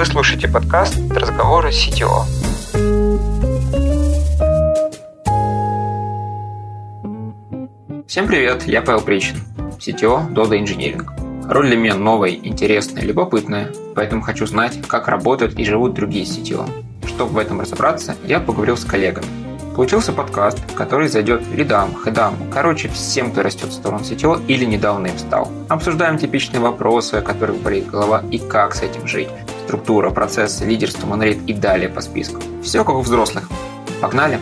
[0.00, 2.24] Вы слушаете подкаст «Разговоры CTO».
[8.06, 9.36] Всем привет, я Павел Причин,
[9.78, 11.06] CTO Dodo Engineering.
[11.50, 16.66] Роль для меня новая, интересная, любопытная, поэтому хочу знать, как работают и живут другие CTO.
[17.06, 19.26] Чтобы в этом разобраться, я поговорил с коллегами,
[19.76, 25.06] Получился подкаст, который зайдет лидам, хедам, короче, всем, кто растет в сторону сетевого или недавно
[25.06, 25.50] им стал.
[25.68, 29.28] Обсуждаем типичные вопросы, о которых болит голова и как с этим жить.
[29.70, 32.42] Структура, процессы, лидерство, монолит и далее по списку.
[32.60, 33.48] Все как у взрослых.
[34.00, 34.40] Погнали!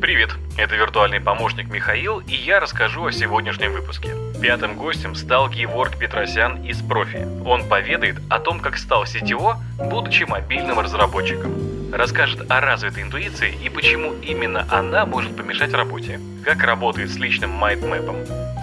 [0.00, 4.14] Привет, это виртуальный помощник Михаил, и я расскажу о сегодняшнем выпуске.
[4.40, 7.28] Пятым гостем стал Геворг Петросян из Профи.
[7.44, 13.68] Он поведает о том, как стал CTO, будучи мобильным разработчиком расскажет о развитой интуиции и
[13.68, 18.16] почему именно она может помешать работе, как работает с личным майндмэпом,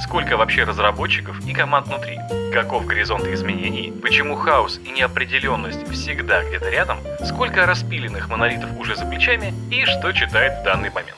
[0.03, 2.19] сколько вообще разработчиков и команд внутри,
[2.53, 9.05] каков горизонт изменений, почему хаос и неопределенность всегда где-то рядом, сколько распиленных монолитов уже за
[9.05, 11.17] плечами и что читает в данный момент.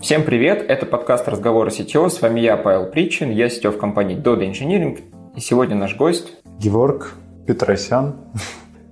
[0.00, 2.08] Всем привет, это подкаст «Разговоры сетево».
[2.08, 5.00] С вами я, Павел Причин, я сетев в компании Dodo Engineering.
[5.34, 6.34] И сегодня наш гость...
[6.58, 7.14] Геворг
[7.46, 8.16] Петросян.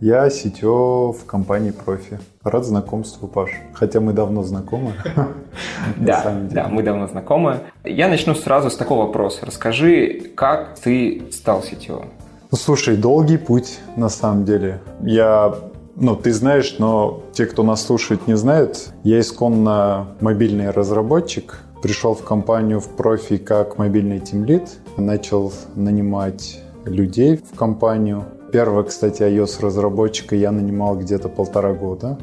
[0.01, 2.19] Я сетё в компании профи.
[2.43, 3.51] Рад знакомству, Паш.
[3.73, 4.93] Хотя мы давно знакомы.
[5.97, 7.61] Да, да, мы давно знакомы.
[7.85, 9.47] Я начну сразу с такого вопроса.
[9.47, 12.09] Расскажи, как ты стал сетевым?
[12.51, 14.81] Ну, слушай, долгий путь, на самом деле.
[15.03, 15.55] Я
[15.99, 18.89] ну, ты знаешь, но те, кто нас слушает, не знают.
[19.03, 21.61] Я исконно мобильный разработчик.
[21.83, 24.79] Пришел в компанию в профи как мобильный тимлит.
[24.99, 28.25] Начал нанимать людей в компанию.
[28.57, 32.17] Первого, кстати, iOS-разработчика я нанимал где-то полтора года.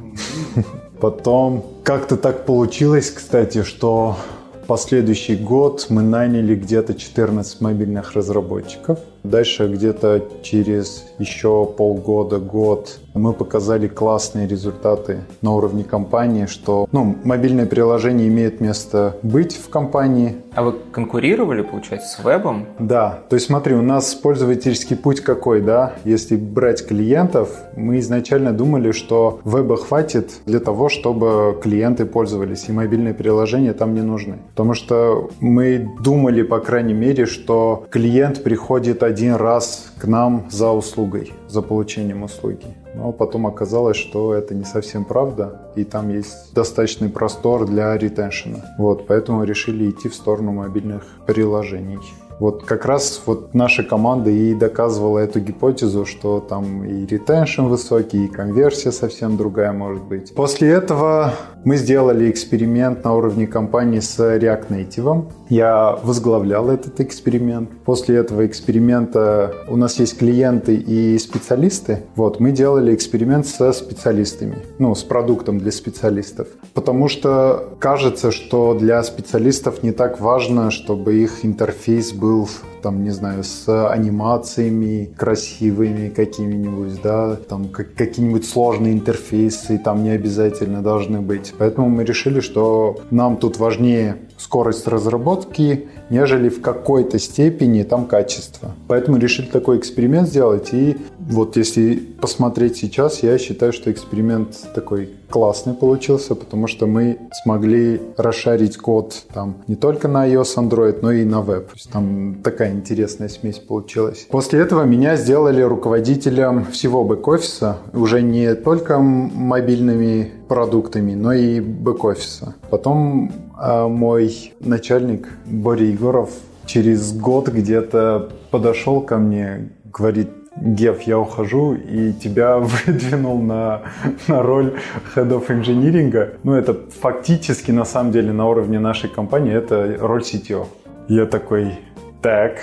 [1.00, 4.17] Потом как-то так получилось, кстати, что
[4.66, 8.98] последующий год мы наняли где-то 14 мобильных разработчиков.
[9.23, 17.16] Дальше где-то через еще полгода, год мы показали классные результаты на уровне компании, что ну,
[17.23, 20.38] мобильное приложение имеет место быть в компании.
[20.56, 22.66] А вы конкурировали, получается, с вебом?
[22.79, 23.19] Да.
[23.29, 25.94] То есть смотри, у нас пользовательский путь какой, да?
[26.06, 32.72] Если брать клиентов, мы изначально думали, что веба хватит для того, чтобы клиенты пользовались, и
[32.72, 34.39] мобильные приложения там не нужны.
[34.50, 40.69] Потому что мы думали, по крайней мере, что клиент приходит один раз к нам за
[40.72, 42.66] услугой, за получением услуги.
[42.96, 48.75] Но потом оказалось, что это не совсем правда, и там есть достаточный простор для ретеншена.
[48.78, 52.00] Вот, поэтому решили идти в сторону мобильных приложений.
[52.39, 58.25] Вот как раз вот наша команда и доказывала эту гипотезу, что там и ретеншн высокий,
[58.25, 60.33] и конверсия совсем другая может быть.
[60.33, 61.33] После этого
[61.63, 65.25] мы сделали эксперимент на уровне компании с React Native.
[65.49, 67.69] Я возглавлял этот эксперимент.
[67.85, 72.03] После этого эксперимента у нас есть клиенты и специалисты.
[72.15, 76.47] Вот, мы делали эксперимент со специалистами, ну, с продуктом для специалистов.
[76.73, 82.32] Потому что кажется, что для специалистов не так важно, чтобы их интерфейс был
[82.81, 90.11] там, не знаю, с анимациями красивыми какими-нибудь, да, там как, какие-нибудь сложные интерфейсы там не
[90.11, 91.53] обязательно должны быть.
[91.57, 98.72] Поэтому мы решили, что нам тут важнее скорость разработки, нежели в какой-то степени там качество.
[98.88, 100.74] Поэтому решили такой эксперимент сделать.
[100.74, 107.18] И вот если посмотреть сейчас, я считаю, что эксперимент такой классный получился, потому что мы
[107.44, 111.70] смогли расшарить код там не только на iOS, Android, но и на веб.
[111.70, 114.28] То есть там такая интересная смесь получилась.
[114.30, 122.56] После этого меня сделали руководителем всего бэк-офиса, уже не только мобильными продуктами, но и бэк-офиса.
[122.70, 126.30] Потом э, мой начальник Боря Егоров
[126.66, 133.81] через год где-то подошел ко мне, говорит, Гев, я ухожу и тебя выдвинул на,
[134.28, 134.76] на роль
[135.16, 136.38] Head of Engineering.
[136.44, 140.68] Ну, это фактически, на самом деле, на уровне нашей компании, это роль CTO.
[141.07, 141.80] Я такой,
[142.24, 142.56] так,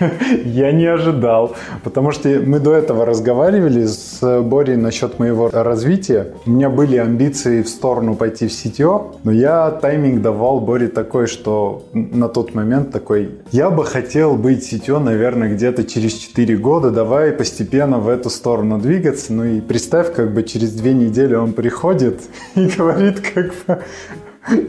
[0.44, 6.34] я не ожидал, потому что мы до этого разговаривали с Борей насчет моего развития.
[6.44, 11.28] У меня были амбиции в сторону пойти в сетё, но я тайминг давал Боре такой,
[11.28, 16.90] что на тот момент такой, я бы хотел быть сетё, наверное, где-то через 4 года,
[16.90, 19.32] давай постепенно в эту сторону двигаться.
[19.32, 22.20] Ну и представь, как бы через две недели он приходит
[22.56, 23.82] и говорит, как бы,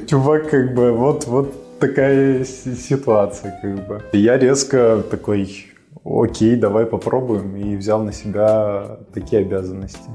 [0.07, 4.01] чувак, как бы, вот, вот такая ситуация, как бы.
[4.13, 5.67] Я резко такой,
[6.05, 10.09] окей, давай попробуем, и взял на себя такие обязанности.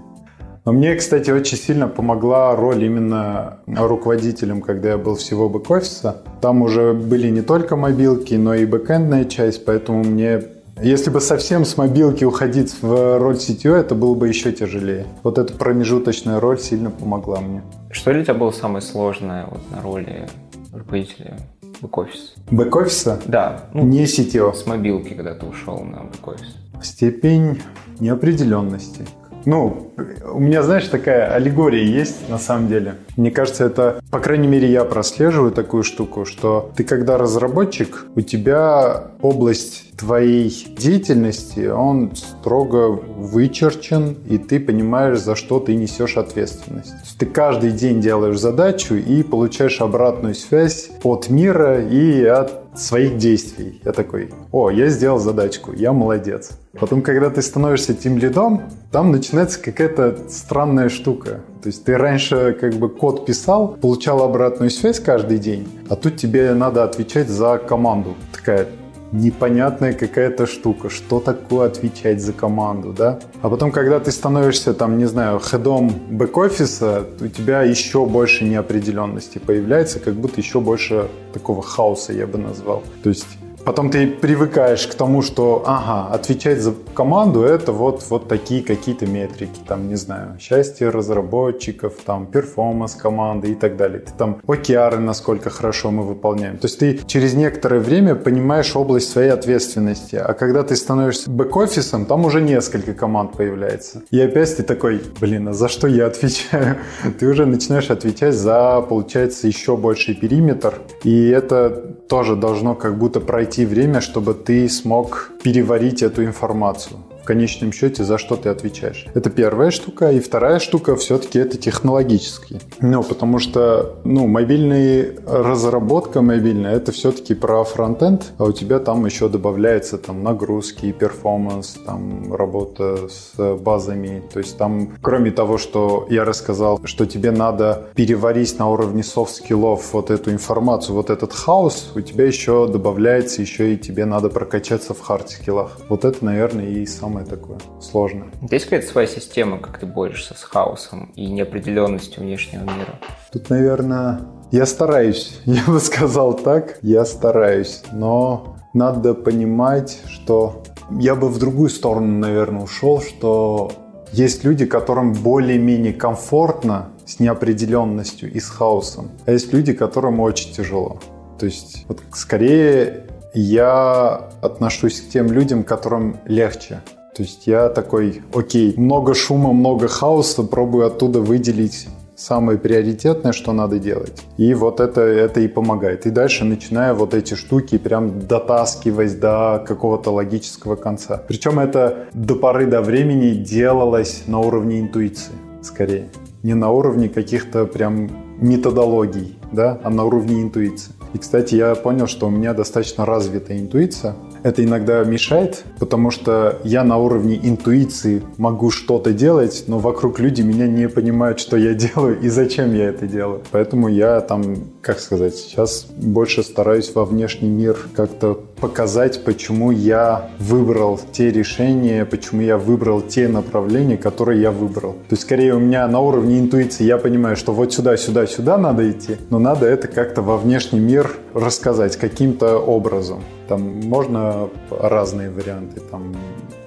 [0.64, 6.18] Но мне, кстати, очень сильно помогла роль именно руководителем, когда я был всего бэк-офиса.
[6.40, 10.40] Там уже были не только мобилки, но и бэкэндная часть, поэтому мне
[10.80, 15.06] Если бы совсем с мобилки уходить в роль CTO, это было бы еще тяжелее.
[15.22, 17.62] Вот эта промежуточная роль сильно помогла мне.
[17.90, 20.28] Что для тебя было самое сложное вот, на роли
[20.72, 21.36] руководителя
[21.82, 22.32] бэк-офиса?
[22.50, 23.20] Бэк-офиса?
[23.26, 23.68] Да.
[23.74, 24.54] Ну, не CTO.
[24.54, 26.56] С мобилки, когда ты ушел на бэк-офис.
[26.82, 27.60] Степень
[28.00, 29.06] неопределенности.
[29.44, 29.92] Ну,
[30.32, 32.94] у меня, знаешь, такая аллегория есть на самом деле.
[33.16, 38.20] Мне кажется, это, по крайней мере, я прослеживаю такую штуку, что ты когда разработчик, у
[38.20, 46.92] тебя область твоей деятельности, он строго вычерчен, и ты понимаешь, за что ты несешь ответственность.
[47.18, 53.80] Ты каждый день делаешь задачу и получаешь обратную связь от мира и от своих действий.
[53.84, 56.50] Я такой, о, я сделал задачку, я молодец.
[56.78, 61.40] Потом, когда ты становишься тем лидом, там начинается какая-то странная штука.
[61.62, 66.16] То есть ты раньше как бы код писал, получал обратную связь каждый день, а тут
[66.16, 68.14] тебе надо отвечать за команду.
[68.32, 68.66] Такая,
[69.12, 73.20] непонятная какая-то штука, что такое отвечать за команду, да?
[73.42, 78.44] А потом, когда ты становишься, там, не знаю, head ом бэк-офиса, у тебя еще больше
[78.44, 82.82] неопределенности появляется, как будто еще больше такого хаоса, я бы назвал.
[83.02, 83.26] То есть
[83.64, 89.06] Потом ты привыкаешь к тому, что, ага, отвечать за команду это вот, вот такие какие-то
[89.06, 94.00] метрики, там, не знаю, счастье разработчиков, там, performance команды и так далее.
[94.00, 96.58] Ты там OKR ы, насколько хорошо мы выполняем.
[96.58, 100.16] То есть ты через некоторое время понимаешь область своей ответственности.
[100.16, 104.02] А когда ты становишься бэк-офисом, там уже несколько команд появляется.
[104.10, 106.78] И опять ты такой, блин, а за что я отвечаю?
[107.18, 110.80] Ты уже начинаешь отвечать за, получается, еще больший периметр.
[111.04, 117.24] И это тоже должно как будто пройти время, чтобы ты смог переварить эту информацию в
[117.24, 119.06] конечном счете, за что ты отвечаешь.
[119.14, 120.10] Это первая штука.
[120.10, 122.60] И вторая штука все-таки это технологический.
[122.80, 129.06] Ну, потому что, ну, мобильная разработка мобильная, это все-таки про фронтенд, а у тебя там
[129.06, 134.22] еще добавляется там нагрузки, performance, там работа с базами.
[134.32, 139.35] То есть там, кроме того, что я рассказал, что тебе надо переварить на уровне soft
[139.35, 144.04] skill ов вот эту информацию, вот этот хаос, у тебя еще добавляется еще и тебе
[144.04, 145.78] надо прокачаться в hard skill ах.
[145.88, 148.28] Вот это, наверное, и сам самое такое сложное.
[148.50, 152.98] Есть какая-то своя система, как ты борешься с хаосом и неопределенностью внешнего мира?
[153.32, 154.20] Тут, наверное,
[154.50, 161.38] я стараюсь, я бы сказал так, я стараюсь, но надо понимать, что я бы в
[161.38, 163.72] другую сторону, наверное, ушел, что
[164.12, 170.54] есть люди, которым более-менее комфортно с неопределенностью и с хаосом, а есть люди, которым очень
[170.54, 170.98] тяжело.
[171.38, 173.04] То есть вот скорее
[173.34, 176.82] я отношусь к тем людям, которым легче.
[177.14, 183.52] То есть я такой, окей, много шума, много хаоса, пробую оттуда выделить самое приоритетное, что
[183.52, 184.22] надо делать.
[184.38, 186.06] И вот это, это и помогает.
[186.06, 191.22] И дальше начинаю вот эти штуки прям дотаскивать до какого-то логического конца.
[191.28, 196.08] Причем это до поры до времени делалось на уровне интуиции, скорее.
[196.42, 200.92] Не на уровне каких-то прям методологий, да, а на уровне интуиции.
[201.12, 206.58] И, кстати, я понял, что у меня достаточно развитая интуиция, это иногда мешает, потому что
[206.64, 211.74] я на уровне интуиции могу что-то делать, но вокруг люди меня не понимают, что я
[211.74, 213.42] делаю и зачем я это делаю.
[213.50, 220.30] Поэтому я там, как сказать, сейчас больше стараюсь во внешний мир как-то показать, почему я
[220.38, 224.92] выбрал те решения, почему я выбрал те направления, которые я выбрал.
[224.92, 228.56] То есть, скорее, у меня на уровне интуиции я понимаю, что вот сюда, сюда, сюда
[228.58, 233.24] надо идти, но надо это как-то во внешний мир рассказать каким-то образом.
[233.48, 236.14] Там можно разные варианты там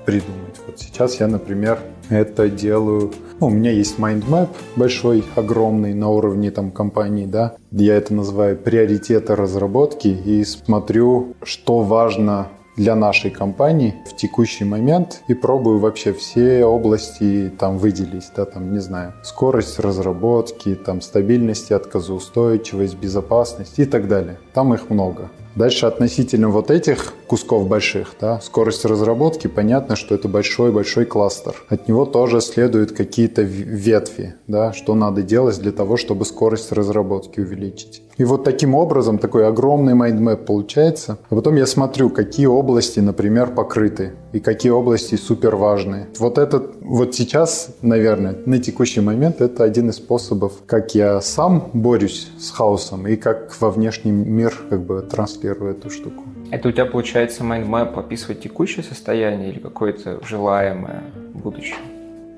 [0.06, 0.60] придумать.
[0.68, 3.12] Вот сейчас я, например, это делаю.
[3.40, 7.56] Ну, у меня есть mindmap большой, огромный на уровне там компании, да.
[7.72, 15.22] Я это называю приоритеты разработки и смотрю, что важно для нашей компании в текущий момент
[15.28, 21.72] и пробую вообще все области там выделить, да, там, не знаю, скорость разработки, там, стабильность,
[21.72, 24.40] отказоустойчивость, безопасность и так далее.
[24.54, 25.30] Там их много.
[25.56, 31.56] Дальше относительно вот этих кусков больших, да, скорость разработки, понятно, что это большой-большой кластер.
[31.70, 37.40] От него тоже следуют какие-то ветви, да, что надо делать для того, чтобы скорость разработки
[37.40, 38.02] увеличить.
[38.18, 41.18] И вот таким образом такой огромный mindmap получается.
[41.30, 46.08] А потом я смотрю, какие области, например, покрыты и какие области супер важные.
[46.20, 51.70] Вот этот, вот сейчас, наверное, на текущий момент это один из способов, как я сам
[51.74, 56.24] борюсь с хаосом и как во внешний мир как бы транслирую эту штуку.
[56.52, 61.04] Это у тебя получается mindmap описывать текущее состояние или какое-то желаемое
[61.34, 61.78] будущее?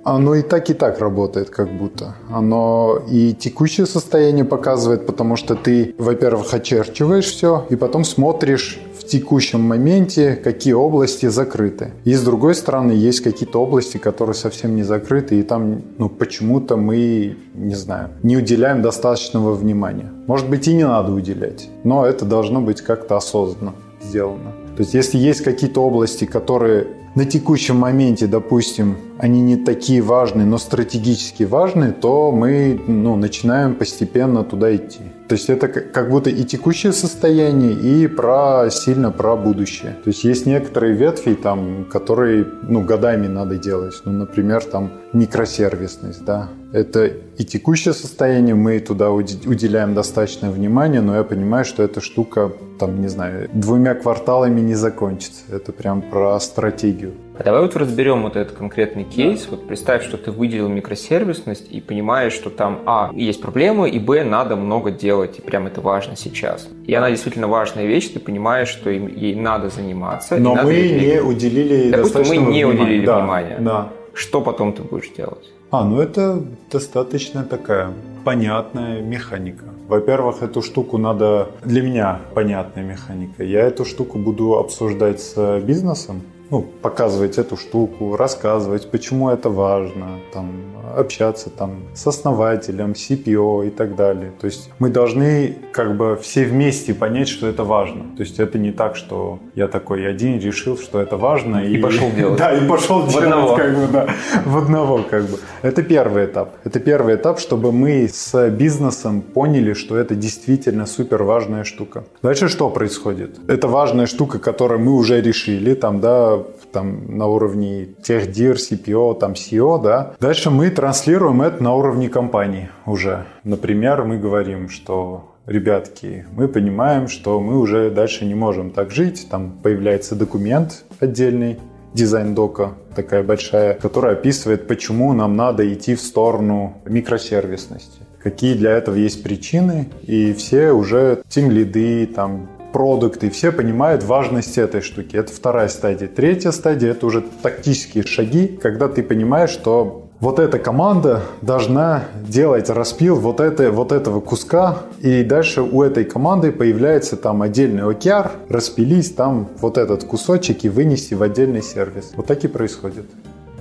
[0.08, 2.16] Оно и так, и так работает как будто.
[2.32, 9.04] Оно и текущее состояние показывает, потому что ты, во-первых, очерчиваешь все, и потом смотришь в
[9.06, 11.92] текущем моменте, какие области закрыты.
[12.06, 16.78] И с другой стороны, есть какие-то области, которые совсем не закрыты, и там ну, почему-то
[16.78, 20.10] мы, не знаю, не уделяем достаточного внимания.
[20.26, 23.74] Может быть, и не надо уделять, но это должно быть как-то осознанно
[24.08, 24.52] сделано.
[24.76, 30.46] То есть, если есть какие-то области, которые на текущем моменте, допустим, они не такие важные,
[30.46, 35.02] но стратегически важные, то мы ну, начинаем постепенно туда идти.
[35.28, 39.98] То есть это как будто и текущее состояние, и про сильно про будущее.
[40.04, 44.02] То есть есть некоторые ветви, там, которые ну, годами надо делать.
[44.06, 46.50] Ну, например, там микросервисность, да.
[46.72, 52.52] Это и текущее состояние, мы туда уделяем достаточное внимание, но я понимаю, что эта штука,
[52.80, 55.42] там, не знаю, двумя кварталами не закончится.
[55.50, 57.14] Это прям про стратегию.
[57.40, 59.44] А давай вот разберем вот этот конкретный кейс.
[59.44, 59.52] Да.
[59.52, 64.24] Вот представь, что ты выделил микросервисность и понимаешь, что там, а, есть проблемы, и, б,
[64.24, 66.68] надо много делать, и прям это важно сейчас.
[66.86, 70.38] И она действительно важная вещь, ты понимаешь, что им, ей надо заниматься.
[70.38, 71.00] Но мы ей...
[71.00, 72.66] не уделили Допустим, мы не внимания.
[72.66, 73.58] уделили да, внимания.
[73.60, 73.90] Да.
[74.14, 75.52] Что потом ты будешь делать?
[75.70, 76.42] А, ну это
[76.72, 77.92] достаточно такая
[78.24, 79.66] понятная механика.
[79.88, 81.50] Во-первых, эту штуку надо...
[81.64, 83.44] Для меня понятная механика.
[83.44, 90.20] Я эту штуку буду обсуждать с бизнесом, ну, показывать эту штуку, рассказывать, почему это важно,
[90.34, 90.52] там,
[90.96, 94.32] общаться там с основателем, CPO и так далее.
[94.40, 98.04] То есть мы должны как бы все вместе понять, что это важно.
[98.16, 101.82] То есть это не так, что я такой один решил, что это важно и, и
[101.82, 102.40] пошел делать.
[102.40, 103.56] Да, и пошел в делать одного.
[103.56, 104.08] как бы, да,
[104.46, 105.40] в одного как бы.
[105.62, 106.56] Это первый этап.
[106.64, 112.04] Это первый этап, чтобы мы с бизнесом поняли, что это действительно супер важная штука.
[112.24, 113.40] Дальше что происходит?
[113.48, 116.37] Это важная штука, которую мы уже решили, там, да,
[116.78, 120.14] там на уровне техдир, CPO, там CEO, да.
[120.20, 123.26] Дальше мы транслируем это на уровне компании уже.
[123.44, 129.28] Например, мы говорим, что ребятки, мы понимаем, что мы уже дальше не можем так жить.
[129.32, 131.58] Там появляется документ отдельный,
[131.96, 138.02] дизайн-дока такая большая, которая описывает, почему нам надо идти в сторону микросервисности.
[138.22, 144.58] Какие для этого есть причины, и все уже тем лиды, там, продукты, все понимают важность
[144.58, 145.16] этой штуки.
[145.16, 146.08] Это вторая стадия.
[146.08, 152.70] Третья стадия– это уже тактические шаги, когда ты понимаешь, что вот эта команда должна делать
[152.70, 158.32] распил вот, это, вот этого куска, и дальше у этой команды появляется там отдельный OKR,
[158.50, 162.14] распились там вот этот кусочек и вынести в отдельный сервис.
[162.16, 163.06] Вот так и происходит.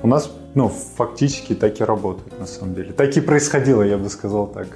[0.02, 2.92] У нас, ну, фактически так и работает, на самом деле.
[2.92, 4.68] Так и происходило, я бы сказал так.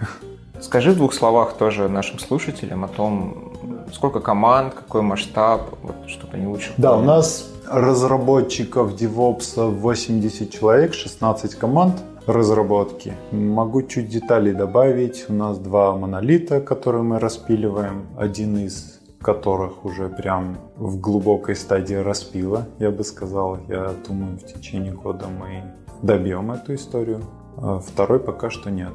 [0.60, 3.49] Скажи в двух словах тоже нашим слушателям о том,
[3.92, 10.94] сколько команд, какой масштаб, вот, чтобы они лучше Да, у нас разработчиков DevOps 80 человек,
[10.94, 11.94] 16 команд
[12.26, 13.14] разработки.
[13.32, 15.26] Могу чуть деталей добавить.
[15.28, 18.06] У нас два монолита, которые мы распиливаем.
[18.16, 23.58] Один из которых уже прям в глубокой стадии распила, я бы сказал.
[23.68, 25.62] Я думаю, в течение года мы
[26.02, 27.20] добьем эту историю.
[27.58, 28.92] А второй пока что нет.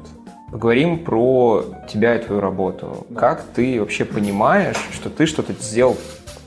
[0.50, 3.06] Поговорим про тебя и твою работу.
[3.16, 5.96] Как ты вообще понимаешь, что ты что-то сделал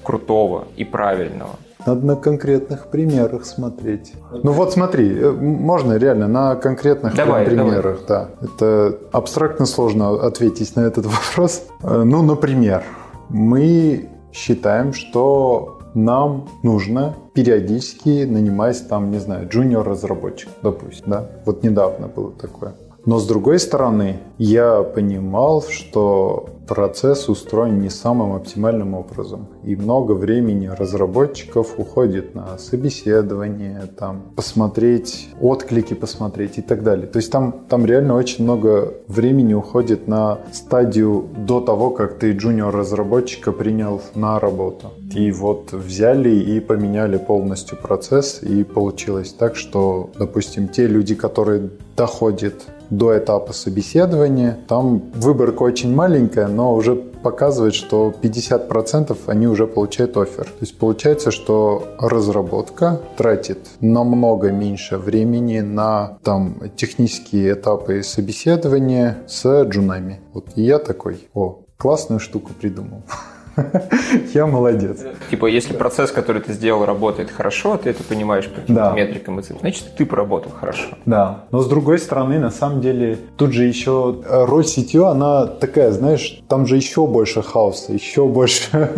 [0.04, 1.58] крутого и правильного?
[1.86, 4.14] Надо на конкретных примерах смотреть.
[4.44, 8.28] Ну вот смотри, э, можно реально на конкретных давай, примерах, давай.
[8.42, 8.46] да.
[8.46, 11.64] Это абстрактно сложно ответить на этот вопрос.
[11.82, 12.84] Э, ну, например,
[13.30, 21.26] мы считаем, что нам нужно периодически нанимать там, не знаю, джуниор разработчик, допустим, да.
[21.46, 22.74] Вот недавно было такое.
[23.06, 29.48] Но с другой стороны, я понимал, что процесс устроен не самым оптимальным образом.
[29.64, 37.08] И много времени разработчиков уходит на собеседование, там, посмотреть, отклики посмотреть и так далее.
[37.08, 42.34] То есть там, там реально очень много времени уходит на стадию до того, как ты
[42.34, 44.92] джуниор-разработчика принял на работу.
[45.16, 51.72] И вот взяли и поменяли полностью процесс, и получилось так, что, допустим, те люди, которые
[51.98, 52.54] доходят
[52.90, 54.58] до этапа собеседования.
[54.68, 60.46] Там выборка очень маленькая, но уже показывает, что 50% они уже получают офер.
[60.46, 69.64] То есть получается, что разработка тратит намного меньше времени на там технические этапы собеседования с
[69.64, 70.22] джунами.
[70.34, 73.04] Вот и я такой, о, классную штуку придумал.
[74.34, 75.00] Я молодец.
[75.30, 78.92] Типа, если процесс, который ты сделал, работает хорошо, ты это понимаешь по Да.
[78.92, 80.88] метрикам, и цифрам, значит, ты поработал хорошо.
[81.06, 81.46] Да.
[81.52, 85.92] Но с другой стороны, на самом деле, тут же еще э, роль CTO, она такая,
[85.92, 88.90] знаешь, там же еще больше хаоса, еще больше,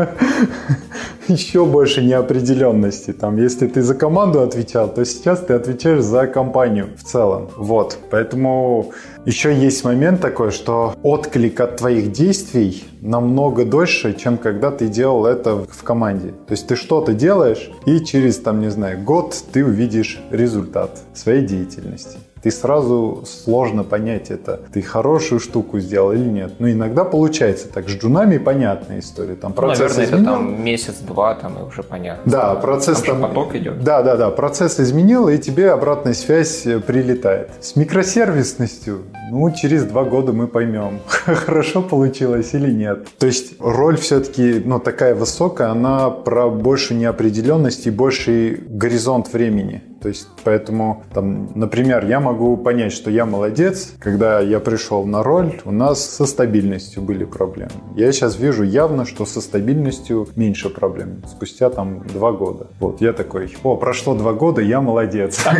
[1.27, 3.13] еще больше неопределенности.
[3.13, 7.49] Там, если ты за команду отвечал, то сейчас ты отвечаешь за компанию в целом.
[7.57, 7.97] Вот.
[8.09, 8.91] Поэтому
[9.23, 15.27] Еще есть момент такой, что отклик от твоих действий намного дольше, чем когда ты делал
[15.27, 16.29] это в команде.
[16.47, 21.45] То есть ты что-то делаешь, и через, там, не знаю, год ты увидишь результат своей
[21.45, 24.59] деятельности ты сразу сложно понять это.
[24.73, 26.53] Ты хорошую штуку сделал или нет.
[26.59, 27.87] Но иногда получается так.
[27.89, 29.35] С джунами понятная история.
[29.35, 30.23] Там процесс ну, наверное, изменил.
[30.23, 32.31] это там месяц-два, там и уже понятно.
[32.31, 33.21] Да, процесс там...
[33.21, 33.83] там поток идет.
[33.83, 34.29] Да, да, да.
[34.31, 37.49] Процесс изменил, и тебе обратная связь э, прилетает.
[37.61, 43.07] С микросервисностью, ну, через два года мы поймем, хорошо получилось или нет.
[43.19, 49.83] То есть роль все-таки, ну, такая высокая, она про большую неопределенность и больший горизонт времени.
[50.01, 53.93] То есть, поэтому, там, например, я могу понять, что я молодец.
[53.99, 57.71] Когда я пришел на роль, у нас со стабильностью были проблемы.
[57.95, 61.21] Я сейчас вижу явно, что со стабильностью меньше проблем.
[61.27, 62.67] Спустя там два года.
[62.79, 65.39] Вот, я такой, о, прошло два года, я молодец.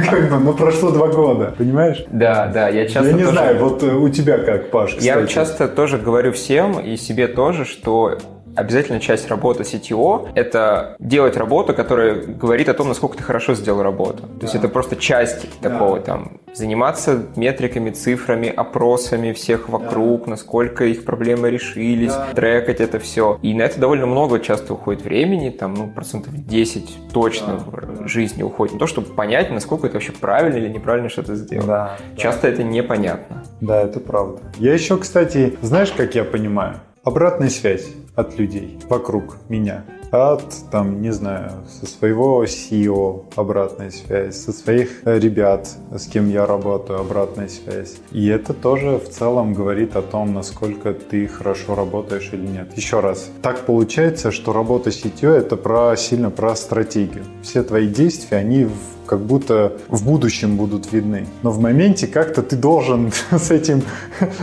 [0.42, 2.04] Ну, прошло два года, понимаешь?
[2.12, 5.68] Да, да, я часто Я не знаю, вот э, у тебя как, Паш, Я часто
[5.68, 8.18] тоже говорю всем и себе тоже, что
[8.56, 13.82] Обязательно часть работы CTO— это делать работу, которая говорит о том, насколько ты хорошо сделал
[13.82, 14.24] работу.
[14.24, 14.42] То да.
[14.42, 15.70] есть это просто часть да.
[15.70, 20.32] такого там заниматься метриками, цифрами, опросами всех вокруг, да.
[20.32, 22.28] насколько их проблемы решились, да.
[22.34, 23.40] трекать это все.
[23.42, 28.04] И на это довольно много часто уходит времени, там, ну, процентов 10 точно да.
[28.04, 28.74] в жизни уходит.
[28.74, 31.68] На то, чтобы понять, насколько это вообще правильно или неправильно что-то сделал.
[31.68, 31.98] Да.
[32.18, 32.50] Часто да.
[32.50, 33.44] это непонятно.
[33.62, 34.40] Да, это правда.
[34.58, 36.82] Я еще, кстати, знаешь, как я понимаю?
[37.04, 39.86] Обратная связь от людей вокруг меня.
[40.12, 46.30] От, там, не знаю, со своего CEO обратная связь, со своих э, ребят, с кем
[46.30, 47.96] я работаю, обратная связь.
[48.12, 52.78] И это тоже в целом говорит о том, насколько ты хорошо работаешь или нет.
[52.78, 57.24] Еще раз, так получается, что работа CTO это про, сильно про стратегию.
[57.42, 61.28] Все твои действия, они в как будто в будущем будут видны.
[61.44, 63.82] Но в моменте как-то ты должен с этим,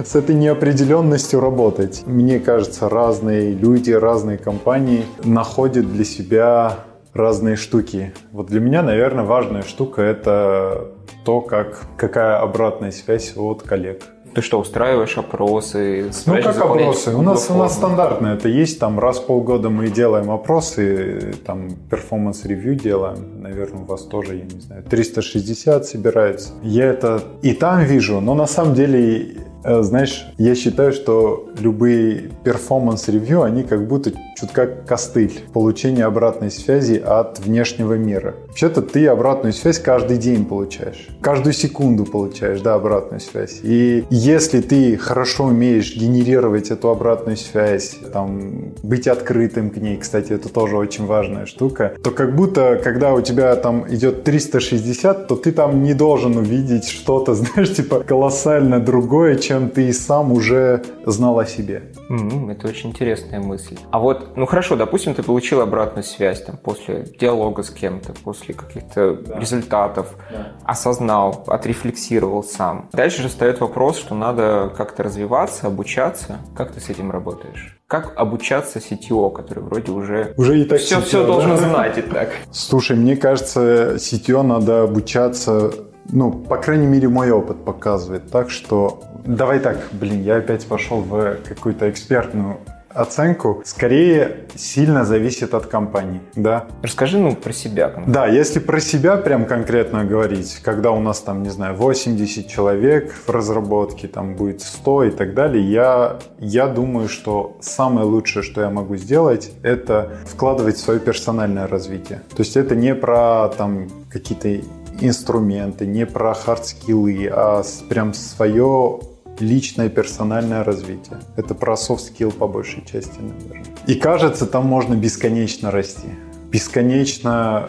[0.05, 2.03] с этой неопределенностью работать.
[2.05, 6.81] Мне кажется, разные люди, разные компании находят для себя
[7.15, 8.13] разные штуки.
[8.31, 10.89] Вот для меня, наверное, важная штука это
[11.25, 14.03] то, как, какая обратная связь от коллег.
[14.35, 16.11] Ты что, устраиваешь опросы?
[16.27, 17.15] Ну, как опросы?
[17.15, 18.79] У нас, у нас стандартно это есть.
[18.79, 23.41] Там раз в полгода мы делаем опросы, там performance review делаем.
[23.41, 26.53] Наверное, у вас тоже, я не знаю, 360 собирается.
[26.63, 33.05] Я это и там вижу, но на самом деле знаешь, я считаю, что любые performance
[33.05, 38.35] review, они как будто чуть как костыль получения обратной связи от внешнего мира.
[38.49, 41.09] Вообще-то ты обратную связь каждый день получаешь.
[41.21, 43.61] Каждую секунду получаешь, да, обратную связь.
[43.63, 50.33] И если ты хорошо умеешь генерировать эту обратную связь, там, быть открытым к ней, кстати,
[50.33, 55.37] это тоже очень важная штука, то как будто, когда у тебя там идет 360, то
[55.37, 61.39] ты там не должен увидеть что-то, знаешь, типа колоссально другое, чем ты сам уже знал
[61.39, 61.85] о себе.
[62.11, 63.79] Mm-hmm, это очень интересная мысль.
[63.91, 68.55] А вот, ну хорошо, допустим, ты получил обратную связь там, после диалога с кем-то, после
[68.55, 69.39] каких-то да.
[69.39, 70.53] результатов, да.
[70.65, 72.91] осознал, отрефлексировал сам.
[72.93, 76.41] Дальше же встает вопрос, что надо как-то развиваться, обучаться.
[76.55, 77.79] Как ты с этим работаешь?
[77.87, 81.27] Как обучаться CTO, который вроде уже, уже и так все, CTO, все да?
[81.27, 82.29] должен знать и так?
[82.53, 85.73] Слушай, мне кажется, CTO надо обучаться
[86.11, 89.03] ну, по крайней мере, мой опыт показывает так, что...
[89.25, 92.59] Давай так, блин, я опять пошел в какую-то экспертную
[92.99, 96.67] оценку скорее сильно зависит от компании, да.
[96.83, 97.89] Расскажи, ну, про себя.
[97.89, 98.13] Конкретно.
[98.13, 103.13] Да, если про себя прям конкретно говорить, когда у нас там, не знаю, 80 человек
[103.13, 108.63] в разработке, там будет 100 и так далее, я, я думаю, что самое лучшее, что
[108.63, 112.23] я могу сделать, это вкладывать в свое персональное развитие.
[112.31, 114.61] То есть это не про там какие-то
[115.01, 119.01] инструменты, не про hard skill ы, а прям свое
[119.39, 121.19] личное персональное развитие.
[121.37, 123.65] Это про skill по большей части, наверное.
[123.87, 126.09] И кажется, там можно бесконечно расти.
[126.51, 127.69] Бесконечно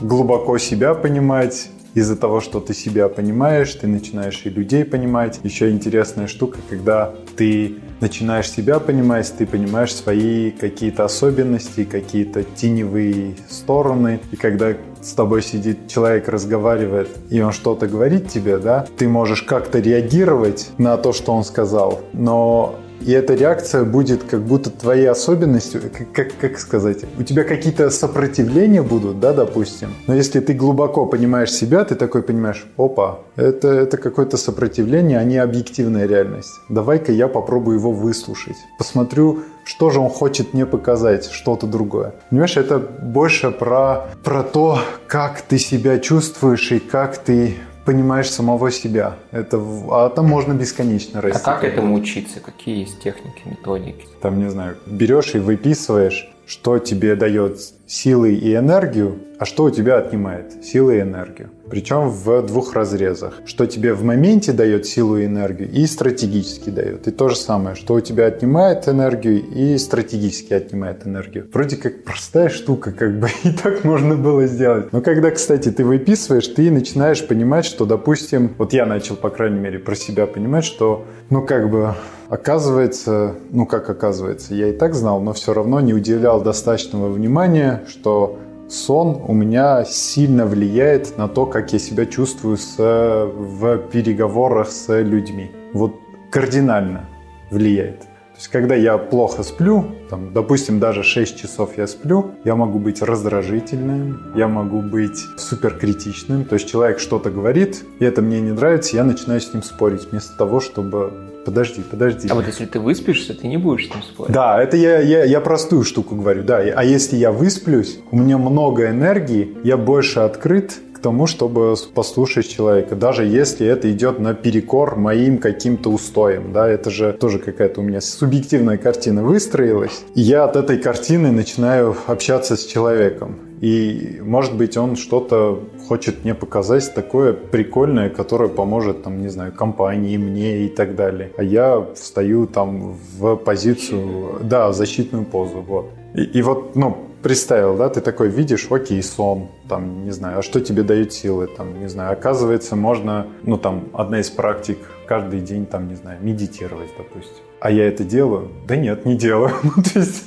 [0.00, 5.40] глубоко себя понимать, из-за того, что ты себя понимаешь, ты начинаешь и людей понимать.
[5.42, 13.34] Еще интересная штука, когда ты начинаешь себя понимать, ты понимаешь свои какие-то особенности, какие-то теневые
[13.48, 14.20] стороны.
[14.30, 19.42] И когда с тобой сидит человек, разговаривает, и он что-то говорит тебе, да, ты можешь
[19.42, 25.08] как-то реагировать на то, что он сказал, но и эта реакция будет как будто твоей
[25.08, 29.90] особенностью, как, как, как сказать, у тебя какие-то сопротивления будут, да, допустим.
[30.06, 35.24] Но если ты глубоко понимаешь себя, ты такой понимаешь, опа, это, это какое-то сопротивление, а
[35.24, 36.52] не объективная реальность.
[36.68, 38.56] Давай-ка я попробую его выслушать.
[38.78, 42.14] Посмотрю, что же он хочет мне показать, что-то другое.
[42.30, 47.56] Понимаешь, это больше про, про то, как ты себя чувствуешь и как ты
[47.88, 49.16] понимаешь самого себя.
[49.30, 49.58] Это,
[49.90, 51.40] а там можно бесконечно расти.
[51.42, 52.38] А как этому учиться?
[52.38, 54.06] Какие есть техники, методики?
[54.20, 59.70] Там, не знаю, берешь и выписываешь, что тебе дает силы и энергию, а что у
[59.70, 61.50] тебя отнимает силы и энергию.
[61.70, 63.40] Причем в двух разрезах.
[63.46, 67.08] Что тебе в моменте дает силу и энергию, и стратегически дает.
[67.08, 71.48] И то же самое, что у тебя отнимает энергию и стратегически отнимает энергию.
[71.52, 74.92] Вроде как простая штука, как бы и так можно было сделать.
[74.92, 79.60] Но когда, кстати, ты выписываешь, ты начинаешь понимать, что, допустим, вот я начал, по крайней
[79.60, 81.94] мере, про себя понимать, что, ну, как бы
[82.28, 87.77] Оказывается, ну как оказывается, я и так знал, но все равно не уделял достаточного внимания,
[87.86, 88.38] что
[88.68, 95.00] сон у меня сильно влияет на то, как я себя чувствую с, в переговорах с
[95.00, 95.50] людьми.
[95.72, 95.94] Вот
[96.30, 97.08] кардинально
[97.50, 98.07] влияет.
[98.38, 102.78] То есть, когда я плохо сплю, там, допустим, даже 6 часов я сплю, я могу
[102.78, 106.44] быть раздражительным, я могу быть суперкритичным.
[106.44, 110.12] То есть, человек что-то говорит, и это мне не нравится, я начинаю с ним спорить,
[110.12, 111.10] вместо того, чтобы
[111.44, 112.28] подожди, подожди.
[112.28, 114.32] А вот если ты выспишься, ты не будешь с ним спорить.
[114.32, 116.58] Да, это я, я, я простую штуку говорю, да.
[116.58, 122.48] А если я высплюсь, у меня много энергии, я больше открыт к тому, чтобы послушать
[122.48, 127.80] человека, даже если это идет на перекор моим каким-то устоям, да, это же тоже какая-то
[127.80, 133.36] у меня субъективная картина выстроилась, и я от этой картины начинаю общаться с человеком.
[133.60, 139.52] И, может быть, он что-то хочет мне показать такое прикольное, которое поможет, там, не знаю,
[139.52, 141.32] компании, мне и так далее.
[141.36, 145.90] А я встаю там в позицию, да, защитную позу, вот.
[146.14, 150.42] И, и вот, ну, представил, да, ты такой видишь, окей, сон, там, не знаю, а
[150.42, 155.40] что тебе дают силы, там, не знаю, оказывается, можно, ну, там, одна из практик каждый
[155.40, 157.44] день, там, не знаю, медитировать, допустим.
[157.60, 158.50] А я это делаю?
[158.68, 159.52] Да нет, не делаю.
[159.62, 160.24] Ну, то есть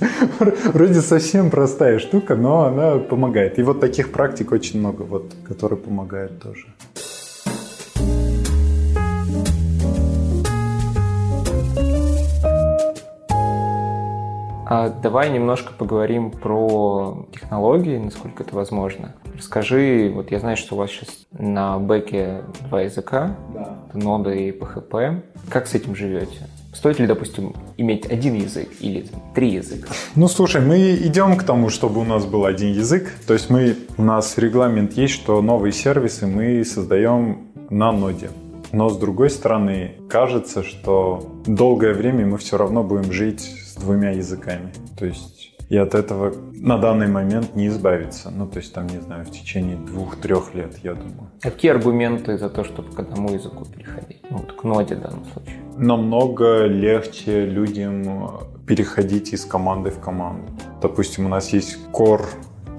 [0.73, 3.57] вроде совсем простая штука, но она помогает.
[3.59, 6.65] И вот таких практик очень много, вот, которые помогают тоже.
[15.01, 19.15] Давай немножко поговорим про технологии, насколько это возможно.
[19.35, 23.79] Расскажи, вот я знаю, что у вас сейчас на бэке два языка, да.
[23.93, 25.21] нода и PHP.
[25.49, 26.47] Как с этим живете?
[26.73, 29.05] Стоит ли, допустим, иметь один язык или
[29.35, 29.89] три языка?
[30.15, 33.11] Ну, слушай, мы идем к тому, чтобы у нас был один язык.
[33.27, 38.29] То есть мы, у нас регламент есть, что новые сервисы мы создаем на ноде.
[38.71, 44.11] Но с другой стороны, кажется, что долгое время мы все равно будем жить с двумя
[44.11, 44.71] языками.
[44.97, 48.29] То есть и от этого на данный момент не избавиться.
[48.29, 51.31] Ну, то есть там, не знаю, в течение двух-трех лет, я думаю.
[51.39, 54.21] Какие аргументы за то, чтобы к одному языку переходить?
[54.29, 55.55] Ну, вот к ноде в данном случае.
[55.77, 58.03] Намного легче людям
[58.67, 60.51] переходить из команды в команду.
[60.81, 62.25] Допустим, у нас есть core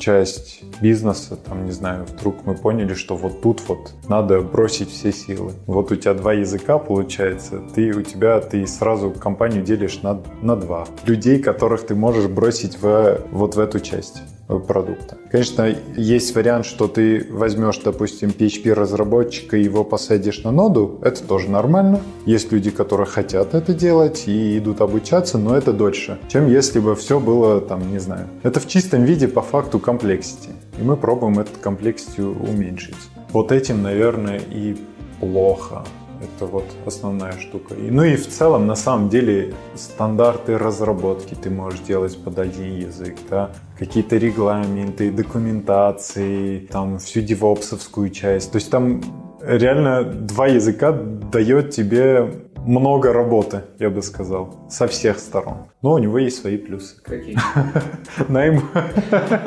[0.02, 5.12] часть бизнеса, там, не знаю, вдруг мы поняли, что вот тут вот надо бросить все
[5.12, 5.52] силы.
[5.66, 10.56] Вот у тебя два языка получается, ты у тебя, ты сразу компанию делишь на, на
[10.56, 10.86] два.
[11.06, 14.22] Людей, которых ты можешь бросить в, вот в эту часть
[14.60, 15.16] продукта.
[15.30, 20.98] Конечно, есть вариант, что ты возьмешь, допустим, PHP-разработчика и его посадишь на ноду.
[21.02, 22.00] Это тоже нормально.
[22.26, 26.94] Есть люди, которые хотят это делать и идут обучаться, но это дольше, чем если бы
[26.94, 28.28] все было, там, не знаю.
[28.42, 30.50] Это в чистом виде по факту complexity.
[30.78, 32.96] И мы пробуем этот complexity уменьшить.
[33.32, 34.76] Вот этим, наверное, и
[35.20, 35.84] плохо.
[36.22, 37.74] Это вот основная штука.
[37.74, 42.76] И, ну и в целом, на самом деле, стандарты разработки ты можешь делать под один
[42.76, 48.52] язык, да, какие-то регламенты, документации, там всю девопсовскую часть.
[48.52, 49.02] То есть там
[49.40, 52.30] реально два языка дает тебе
[52.66, 55.66] много работы, я бы сказал, со всех сторон.
[55.82, 57.00] Но у него есть свои плюсы.
[57.02, 57.36] Какие?
[58.28, 58.62] Найм.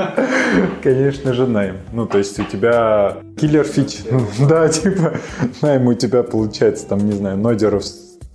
[0.84, 1.78] Конечно же, найм.
[1.94, 4.04] Ну, то есть у тебя киллер фич.
[4.48, 5.16] Да, типа,
[5.62, 7.84] найм у тебя получается, там, не знаю, нодеров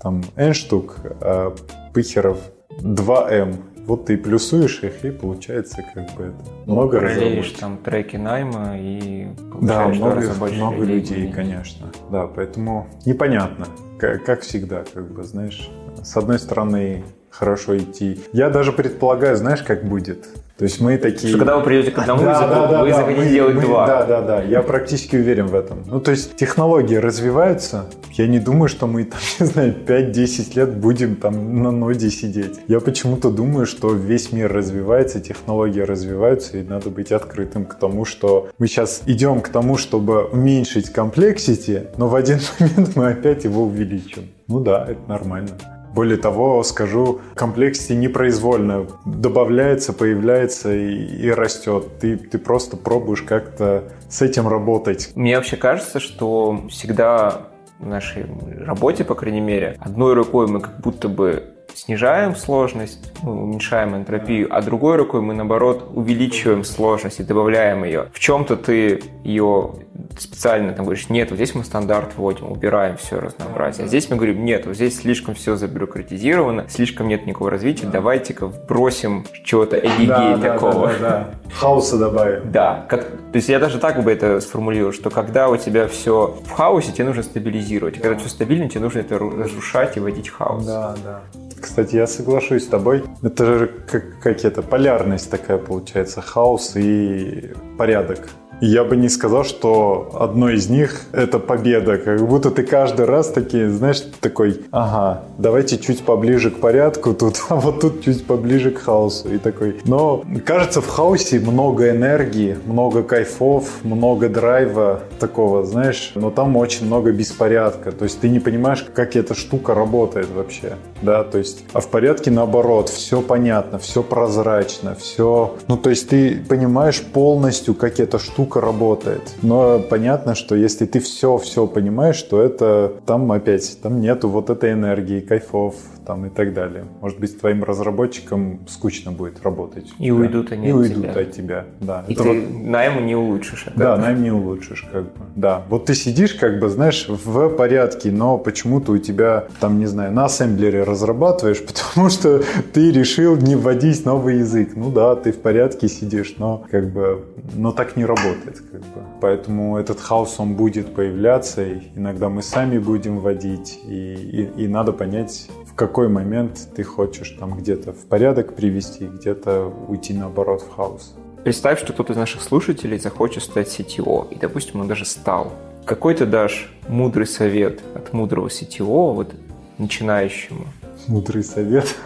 [0.02, 1.54] там N штук, а
[1.92, 2.38] пыхеров
[2.82, 3.56] 2M.
[3.90, 7.59] Вот ты плюсуешь их, и получается как бы это много разработчиков.
[7.59, 9.26] там треки найма и
[9.61, 11.90] да, много, много людей, конечно.
[12.09, 13.66] Да, поэтому непонятно
[13.98, 15.68] как всегда, как бы, знаешь,
[16.05, 18.20] с одной стороны хорошо идти.
[18.32, 20.26] Я даже предполагаю, знаешь, как будет.
[20.60, 21.30] То есть мы такие...
[21.30, 23.62] Что когда вы придете к одному да, языку, да, да, вы захотите да, делать мы,
[23.62, 23.86] два.
[23.86, 25.84] Да, да, да, я практически уверен в этом.
[25.86, 27.86] Ну, то есть технологии развиваются.
[28.12, 32.60] Я не думаю, что мы там, не знаю, 5-10 лет будем там на ноде сидеть.
[32.68, 38.04] Я почему-то думаю, что весь мир развивается, технологии развиваются, и надо быть открытым к тому,
[38.04, 43.44] что мы сейчас идем к тому, чтобы уменьшить complexity, но в один момент мы опять
[43.44, 44.28] его увеличим.
[44.46, 45.52] Ну да, это нормально.
[45.94, 51.98] Более того, скажу, complexity непроизвольно добавляется, появляется и, и растет.
[52.00, 55.11] Ты, ты просто пробуешь как-то с этим работать.
[55.14, 57.48] Мне вообще кажется, что всегда
[57.79, 58.26] в нашей
[58.64, 64.48] работе, по крайней мере, одной рукой мы как будто бы снижаем сложность, ну, уменьшаем энтропию,
[64.50, 68.09] а другой рукой мы, наоборот, увеличиваем сложность и добавляем ее.
[68.12, 69.72] В чем-то ты ее
[70.18, 73.85] специально там говоришь, нет, вот здесь мы стандарт вводим, убираем все разнообразие.
[73.85, 78.46] А здесь мы говорим, нет, вот здесь слишком все забюрократизировано, слишком нет никакого развития, давайте-ка
[78.46, 80.88] вбросим чего-то эдигей да, такого.
[80.88, 81.54] Да, да, да, да.
[81.54, 82.50] Хаоса добавим.
[82.50, 86.38] Да, как, то есть я даже так бы это сформулировал, что когда у тебя все
[86.44, 87.98] в хаосе, тебе нужно стабилизировать.
[87.98, 90.64] А когда все стабильно, тебе нужно это разрушать и вводить хаос.
[90.64, 91.20] Да, да.
[91.61, 93.05] Кстати, я соглашусь с тобой.
[93.23, 98.29] Это же как, как это, полярность такая получается, хаос и порядок.
[98.61, 101.96] Я бы не сказал, что одно из них— это победа.
[101.96, 107.42] Как будто ты каждый раз таки, знаешь, такой, ага, давайте чуть поближе к порядку тут,
[107.49, 109.33] а вот тут чуть поближе к хаосу.
[109.33, 109.81] И такой.
[109.87, 116.87] Но кажется, в хаосе много энергии, много кайфов, много драйва такого, знаешь, но там очень
[116.87, 117.92] много беспорядка.
[117.92, 120.75] То есть ты не понимаешь, как эта штука работает вообще.
[121.02, 125.56] Да, то есть, а в порядке наоборот, все понятно, все прозрачно, все...
[125.68, 129.22] Ну, то есть ты понимаешь полностью, как эта штука работает.
[129.42, 134.72] Но понятно, что если ты все-все понимаешь, то это там опять, там нету вот этой
[134.72, 135.74] энергии, кайфов
[136.10, 136.84] там и так далее.
[137.00, 139.86] Может быть, твоим разработчикам скучно будет работать.
[140.00, 141.20] И уйдут они и от уйдут тебя.
[141.20, 142.04] от тебя, да.
[142.08, 142.64] И это ты вот...
[142.64, 143.66] найм не улучшишь.
[143.68, 143.78] Это.
[143.78, 145.10] Да, найм не улучшишь, как бы.
[145.36, 145.62] Да.
[145.68, 150.12] Вот ты сидишь, как бы, знаешь, в порядке, но почему-то у тебя, там, не знаю,
[150.12, 154.72] на ассемблере разрабатываешь, потому что ты решил не вводить новый язык.
[154.76, 157.24] Ну да, ты в порядке сидишь, но как бы,
[157.55, 159.03] но так не работает, как бы.
[159.20, 164.68] Поэтому этот хаос, он будет появляться, и иногда мы сами будем вводить, и, и, и
[164.68, 170.62] надо понять, в какой момент ты хочешь там где-то в порядок привести, где-то уйти наоборот
[170.62, 171.14] в хаос.
[171.44, 175.53] Представь, что кто-то из наших слушателей захочет стать CTO, и, допустим, он даже стал.
[175.87, 179.35] Какой ты дашь мудрый совет от мудрого CTO вот
[179.79, 180.66] начинающему?
[181.11, 181.96] Мудрый совет?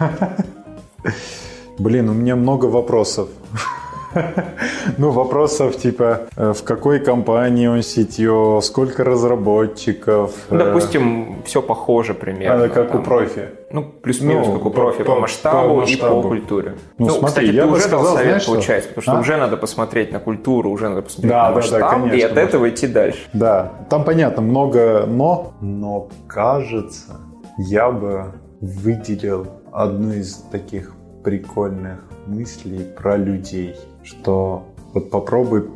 [1.77, 3.29] Блин, у меня много вопросов.
[4.97, 10.31] Ну, вопросов типа, э, в какой компании он сетью, сколько разработчиков.
[10.49, 12.69] Ну, допустим, все похоже примерно.
[12.69, 13.49] как там, у профи.
[13.71, 16.19] Ну, плюс-минус, ну, как у профи, по, по масштабу по масштабу.
[16.19, 16.75] и по культуре.
[16.97, 19.19] Ну, ну смотри, кстати, я ты уже сказал, дал совет, знаешь, получается, потому что а?
[19.19, 22.21] уже надо посмотреть на культуру, уже надо посмотреть да, на да, масштаб, да, конечно, и
[22.21, 23.19] от этого идти дальше.
[23.33, 27.19] Да, там понятно, много но, но кажется,
[27.57, 28.31] я бы
[28.65, 35.69] выделил одну из таких прикольных мыслей про людей, что вот попробуй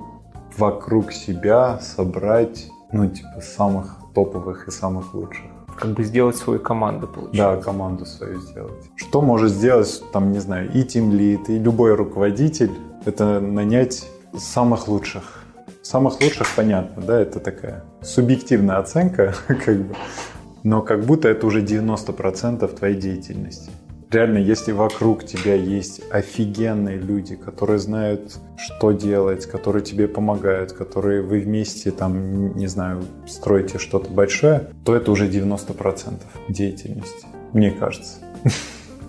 [0.58, 5.46] вокруг себя собрать, ну, типа, самых топовых и самых лучших.
[5.78, 7.38] Как бы сделать свою команду, получается.
[7.38, 8.90] Да, команду свою сделать.
[8.96, 12.72] Что может сделать, там, не знаю, и Team Lead, и любой руководитель,
[13.06, 14.06] это нанять
[14.38, 15.46] самых лучших.
[15.82, 19.96] Самых лучших, понятно, да, это такая субъективная оценка, как бы,
[20.64, 23.72] но как будто это уже 90% твоей деятельности
[24.12, 31.22] реально, если вокруг тебя есть офигенные люди, которые знают, что делать, которые тебе помогают, которые
[31.22, 38.20] вы вместе, там, не знаю, строите что-то большое, то это уже 90% деятельности, мне кажется.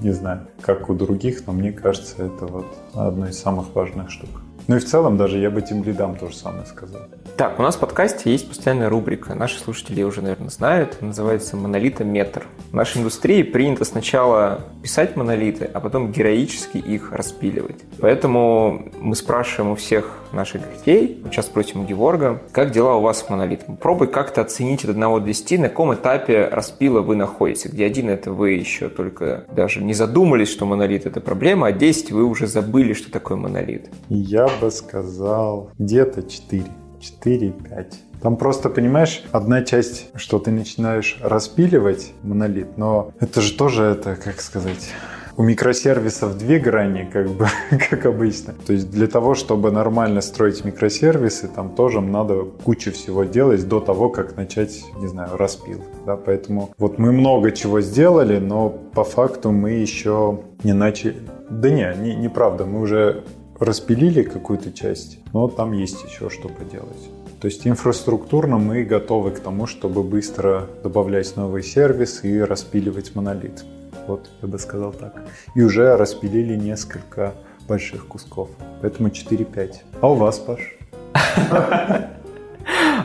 [0.00, 4.30] Не знаю, как у других, но мне кажется, это вот одно из самых важных штук.
[4.68, 7.02] Ну и в целом даже я бы тем лидам тоже самое сказал.
[7.36, 12.46] Так, у нас в подкасте есть постоянная рубрика, наши слушатели уже, наверное, знают, называется «Монолитометр».
[12.70, 17.80] В нашей индустрии принято сначала писать монолиты, а потом героически их распиливать.
[17.98, 23.20] Поэтому мы спрашиваем у всех наших гостей, сейчас спросим у Геворга, как дела у вас
[23.20, 23.76] с монолитом?
[23.76, 28.10] Пробуй как-то оценить от 1 до 10, на каком этапе распила вы находитесь, где один
[28.10, 32.46] это вы еще только даже не задумались, что монолит это проблема, а 10 вы уже
[32.46, 33.88] забыли, что такое монолит.
[34.08, 36.64] Я бы сказал где-то 4.
[37.00, 37.94] 4-5.
[38.22, 44.16] Там просто, понимаешь, одна часть, что ты начинаешь распиливать монолит, но это же тоже это,
[44.16, 44.90] как сказать,
[45.36, 47.46] у микросервисов две грани, как бы,
[47.90, 48.52] как обычно.
[48.66, 53.80] То есть для того, чтобы нормально строить микросервисы, там тоже надо кучу всего делать до
[53.80, 55.80] того, как начать, не знаю, распил.
[56.04, 56.16] Да?
[56.16, 61.16] Поэтому вот мы много чего сделали, но по факту мы еще не начали...
[61.48, 63.24] Да не, не, неправда, мы уже
[63.60, 67.10] распилили какую-то часть, но там есть еще что поделать.
[67.40, 73.64] То есть инфраструктурно мы готовы к тому, чтобы быстро добавлять новые сервисы и распиливать монолит.
[74.06, 75.22] Вот, я бы сказал так.
[75.54, 77.34] И уже распилили несколько
[77.68, 78.50] больших кусков.
[78.82, 79.74] Поэтому 4-5.
[80.00, 80.76] А у вас, Паш?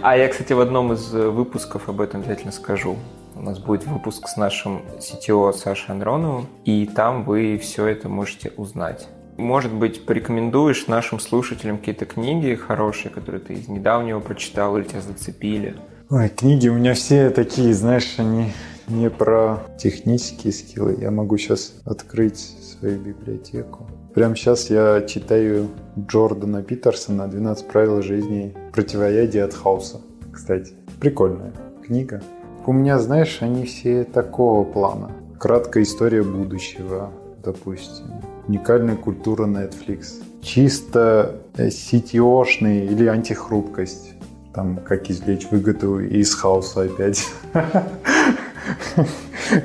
[0.01, 2.97] А я, кстати, в одном из выпусков об этом обязательно скажу.
[3.35, 8.51] У нас будет выпуск с нашим CTO Сашей Андроновым, и там вы все это можете
[8.55, 9.07] узнать.
[9.37, 15.01] Может быть, порекомендуешь нашим слушателям какие-то книги хорошие, которые ты из недавнего прочитал или тебя
[15.01, 15.75] зацепили?
[16.09, 18.53] Ой, книги у меня все такие, знаешь, они
[18.87, 20.97] не про технические скиллы.
[20.99, 23.87] Я могу сейчас открыть свою библиотеку.
[24.13, 25.69] Прямо сейчас я читаю
[25.99, 29.99] Джордана Питерсона «12 правил жизни противоядия от хаоса».
[30.31, 31.53] Кстати, прикольная
[31.85, 32.21] книга.
[32.65, 35.11] У меня, знаешь, они все такого плана.
[35.39, 37.11] Краткая история будущего,
[37.45, 38.05] допустим.
[38.47, 40.21] Уникальная культура Netflix.
[40.41, 44.13] Чисто CTO-шный или антихрупкость.
[44.53, 47.27] Там, как извлечь выгоду из хаоса опять.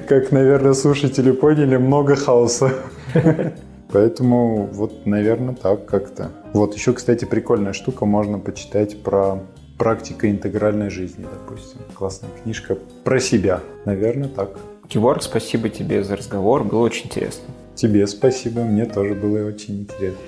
[0.09, 2.73] Как, наверное, слушатели поняли, много хаоса.
[3.93, 6.31] Поэтому вот, наверное, так как-то.
[6.53, 9.41] Вот еще, кстати, прикольная штука, можно почитать про
[9.79, 11.81] практика интегральной жизни, допустим.
[11.95, 13.61] Классная книжка про себя.
[13.85, 14.59] Наверное, так.
[14.89, 17.45] Георг, спасибо тебе за разговор, было очень интересно.
[17.81, 20.21] Тебе спасибо, мне тоже было очень интересно.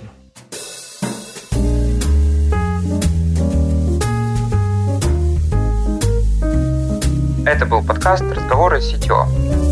[7.45, 9.72] Это был подкаст «Разговоры с CTO».